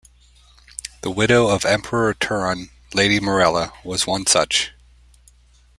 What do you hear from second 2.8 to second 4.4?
Lady Morella, was one